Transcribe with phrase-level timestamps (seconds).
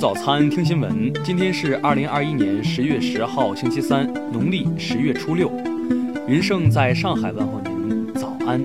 [0.00, 1.12] 早餐，听新闻。
[1.24, 5.50] 今天是二零二一年十月十号，星期三，农历十月初六。
[6.28, 8.64] 云盛在上海问候您，早安。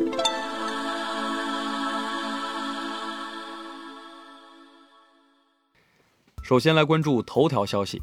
[6.43, 7.99] 首先来关注头条消息。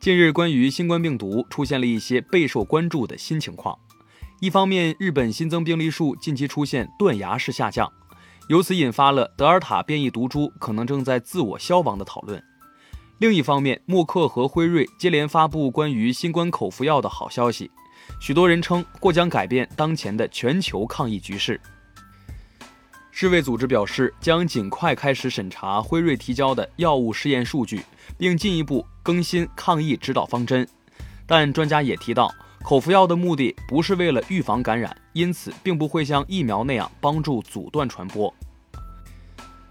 [0.00, 3.78] 近日，关于新冠病毒出现了一些备受关注的新情况。
[4.40, 7.92] 一方面，日本新增病例数近期出现断崖式下降。
[8.50, 12.42] 由此引发了德尔塔变异毒株可能正在自我消亡的讨论。
[13.18, 17.70] 另一方面，默克和辉瑞接连发布关于新冠口服药的好消息，
[18.20, 21.60] 许多人称或将改变当前的全球抗疫局势。
[23.12, 27.80] 世卫组织表示，将尽快开始审查辉瑞提交的药物试验数据，
[28.18, 30.66] 并进一步更新抗疫指导方针。
[31.24, 32.28] 但专家也提到。
[32.62, 38.32] 口服药的目的不是为了预防感染，因此并不会像疫苗那样帮助阻断传播。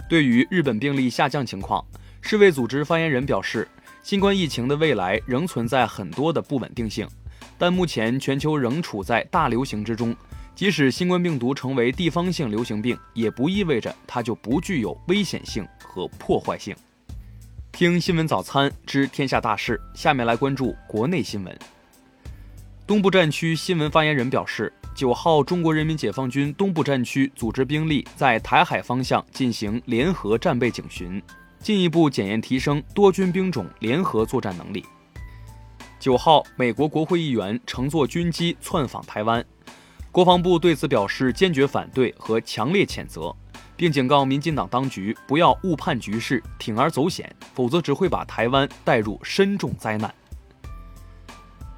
[0.10, 1.86] 对于日本病例下降情况，
[2.20, 3.68] 世卫组织发言人表示，
[4.02, 7.08] 新冠疫情的未来仍存在很多的不稳定性，
[7.58, 10.16] 但目前全球仍处在大流行之中。
[10.56, 16.76] 即使新冠病毒成为地方性流行病，也不意味着它就不具有危险性和破坏性。
[17.72, 21.58] 听新闻早餐知天下大事，下面来关注国内新闻。
[22.90, 31.22] 东部战区新闻发言人表示，九号，中国人民解放军东部战区组织兵力在台海方向进行联合战备警巡，
[31.60, 34.84] 进一步检验提升多军兵种联合作战能力。
[36.00, 39.46] 九号，美国国会议员乘坐军机窜访台湾，
[40.12, 43.32] 国防部对此表示坚决反对和强烈谴责，
[43.78, 50.12] 并警告民进党当局不要误判局势，铤而走险，否则只会把台湾带入深重灾难。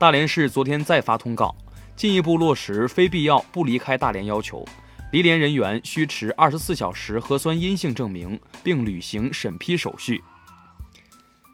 [0.02, 1.56] 大连市昨天再发通告，
[1.96, 4.66] 进一步落实非必要不离开大连要求，
[5.12, 10.20] 离连人员需持二十四小时核酸阴性证明，并履行审批手续。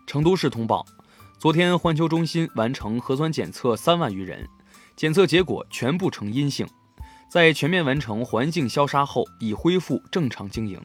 [0.06, 0.86] 成都市通报，
[1.38, 4.48] 昨天环球中心完成核酸检测三万余人，
[4.96, 6.66] 检测结果全部呈阴性，
[7.30, 10.82] 在全面完成环境消杀后，已恢复正常经营。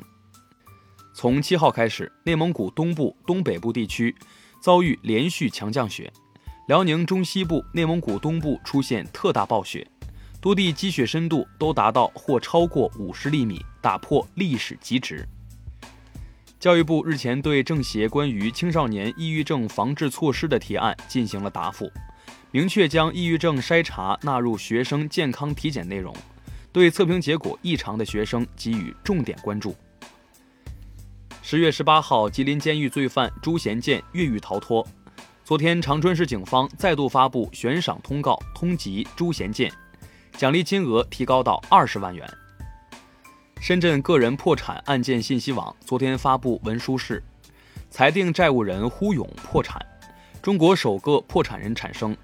[1.15, 4.13] 从七号开始，内蒙古东部、东北部地区
[4.61, 6.13] 遭遇连续强降雪。
[6.73, 9.87] 辽宁中西部、内蒙古东部出现特大暴雪，
[10.41, 15.29] 多地积雪深度都达到或超过五十厘米，打破历史极值。
[16.59, 21.93] 教育部日前对政协关于青少年抑郁症防治措施的提案进行了答复，
[22.51, 26.17] 明确将抑郁症筛查纳入学生健康体检内容，
[26.73, 29.77] 对测评结果异常的学生给予重点关注。
[31.43, 34.89] 十月十八号，吉林监狱罪犯朱贤建越狱逃脱。
[35.53, 39.71] 昨天，长春市警方再度发布悬赏通告，通缉朱贤建，
[40.39, 42.27] 奖励金额提高到二十万元。
[43.61, 47.23] 深圳个人破产案件信息网昨天发布文书是，
[47.91, 49.79] 裁定债务人呼勇破产，
[50.41, 52.17] 中国首个破产人产生。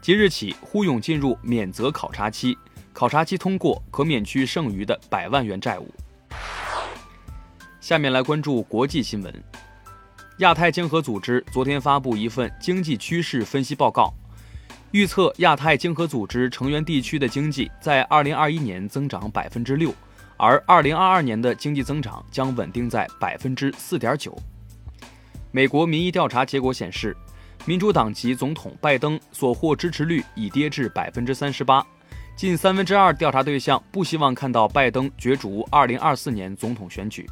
[0.00, 2.56] 即日起，呼勇进入免责考察期，
[2.92, 5.92] 考察期通过可免去剩余的百万元债务。
[7.80, 9.34] 下面来关注国际新闻。
[10.38, 14.14] 亚太经合组织昨天发布一份经济趋势分析报告，
[14.92, 19.92] 预测亚太经合组织成员地区的经济在2021年增长百分之六，
[20.36, 24.32] 而2022年的经济增长将稳定在百分之四点九。
[25.50, 27.16] 美国民意调查结果显示，
[27.64, 31.84] 民主党籍总统拜登所获支持率已跌至百分之三十八，
[32.36, 37.28] 近三分之二调查对象不希望看到拜登角逐2024年总统选举。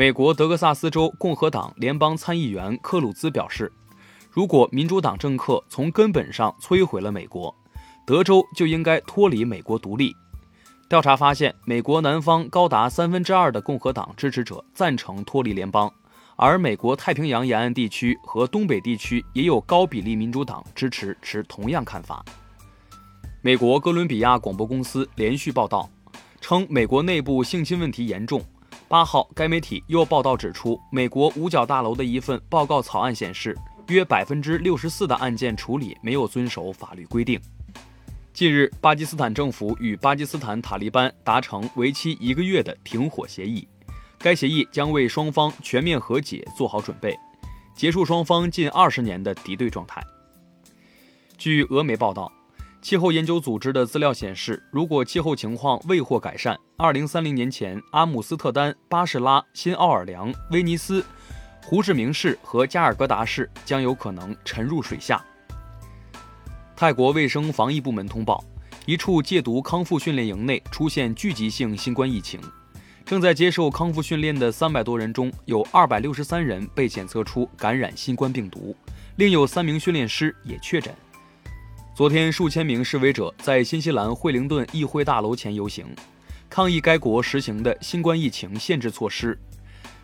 [0.00, 3.70] 美国德克萨斯州共和党联邦参议员克鲁兹表示，
[4.30, 7.54] 如果民主党政客从根本上摧毁了美国，
[8.06, 10.16] 德州就应该脱离美国独立。
[10.88, 15.92] 调查发现，美国南方高达三分之二的共和党支持者赞成脱离联邦，
[16.36, 22.24] 而美国太平洋沿岸地区和东北地区也有高比例民主党支持持同样看法。
[23.42, 25.90] 美国哥伦比亚广播公司连续报道
[26.40, 28.42] 称，美国内部性侵问题严重。
[28.90, 33.56] 八号，该媒体又报道指出，美国五角大楼的一份报告草案显示，
[33.86, 37.40] 约百分之六十四的案件处理没有遵守法律规定。
[38.32, 43.64] 近日，巴基斯坦政府与巴基斯坦塔利班达成为期一个月的停火协议，
[44.18, 47.16] 该协议将为双方全面和解做好准备，
[47.76, 50.04] 结束双方近二十年的敌对状态。
[51.38, 52.32] 据俄媒报道。
[52.82, 61.04] 气候研究组织的资料显示，如果气候情况未获改善，2030年前，阿姆斯特丹、巴士拉、新奥尔良、威尼斯、
[61.62, 65.22] 胡志明市和加尔各答市将有可能沉入水下。
[66.74, 68.42] 泰国卫生防疫部门通报，
[68.86, 72.40] 一处戒毒康复训练营内出现聚集性新冠疫情，
[73.04, 78.74] 正在接受康复训练的三百多人中，有二百六十三人被检测出感染新冠病毒，
[79.16, 80.94] 另有三名训练师也确诊。
[82.00, 85.84] 昨天，数千名示威者在新西兰惠灵顿议会大楼前游行，
[86.48, 89.38] 抗议该国实行的新冠疫情限制措施。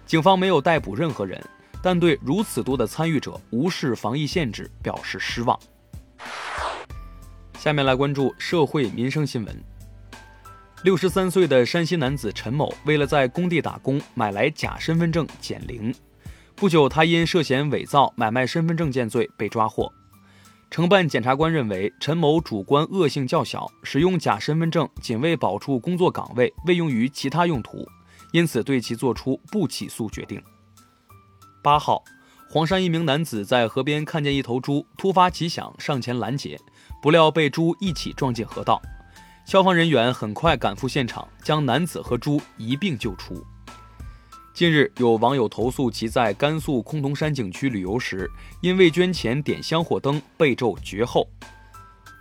[0.05, 1.43] 警方没有逮捕任何人，
[1.83, 5.59] 但对如此多的参与者无视防疫限制表示失望。
[7.59, 9.65] 下面来关注社会民生新闻。
[10.83, 15.95] 六十三岁的山西男子陈某，为了在工地打工，买来假身份证减龄。
[16.57, 19.91] 不久，他因涉嫌伪造、买卖身份证件罪被抓获。
[20.71, 27.87] 承办检察官认为，陈某主观恶性较小，使用假身份证仅为保住工作岗位，未用于其他用途，
[28.33, 30.43] 因此对其作出不起诉决定。
[31.63, 32.03] 八号，
[32.51, 36.59] 黄山一名男子在河边看见一头猪，突发奇想上前拦截，
[37.01, 38.83] 不料被猪一起撞进河道。
[39.47, 43.43] 消防人员很快赶赴现场，将男子和猪一并救出。
[44.57, 48.27] 近日，有网友投诉其在甘肃崆峒山景区旅游时，
[48.63, 51.29] 因未捐钱点香火灯被咒绝后。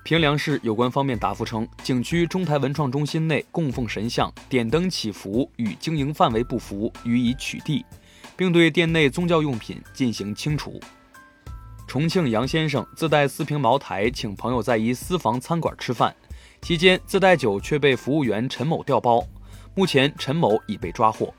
[0.03, 7.81] 平凉市有关方面答复称，景区中台文创中心内供奉神像点灯祈福与经营范围不符，予以取缔，
[8.35, 10.77] 并对店内宗教用品进行清除。
[11.87, 16.13] 重庆杨先生自带四瓶茅台，请朋友在一私房餐馆吃饭。
[16.61, 19.25] 期间自带酒却被服务员陈某调包，
[19.73, 21.33] 目前陈某已被抓获。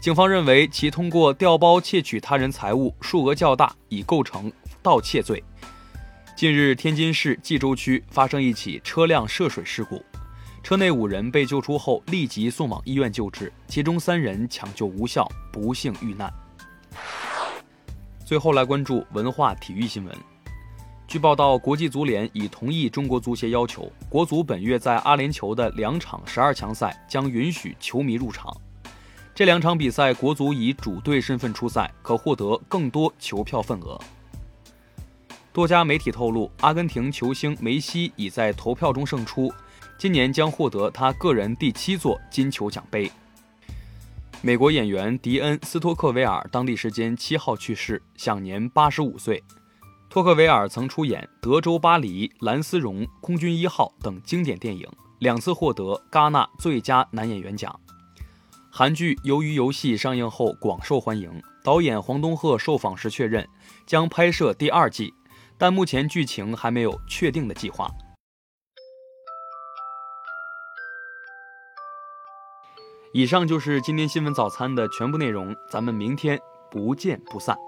[0.00, 4.50] 警方认为其通过调包窃取他人财物数额较大，已构成
[4.80, 5.42] 盗窃罪。
[6.36, 10.00] 近日，天津市蓟州区发生一起车辆涉水事故，
[10.62, 16.32] 车内五人被救出后立即送往医院救治，其中三人抢救无效，不幸遇难。
[18.24, 20.16] 最后来关注文化体育新闻。
[21.08, 28.56] 据报道，国际足联已同意中国足协要求，国足本月在阿联酋的两场十二强赛将允许球迷入场。
[29.38, 33.96] 这两场比赛，国足以主队身份出赛，可获得更多球票份额。
[35.52, 39.54] 多家媒体透露，阿根廷球星梅西已在投票中胜出，
[39.96, 43.08] 今年将获得他个人第七座金球奖杯。
[44.42, 49.40] 美国演员迪恩·斯托克维尔当地时间七号去世，享年八十五岁。
[50.10, 54.84] 托克维尔曾出演《德州巴黎》《蓝丝绒》《空军一号》等经典电影，
[55.20, 57.72] 两次获得戛纳最佳男演员奖。
[58.78, 63.44] 韩剧《鱿鱼游戏》上映后广受欢迎，导演黄东赫受访时确认
[63.84, 65.12] 将拍摄第二季，
[65.58, 67.90] 但目前剧情还没有确定的计划。
[73.12, 76.38] 以上就是今天新闻早餐的全部内容，咱们明天
[76.70, 77.58] 不见不散。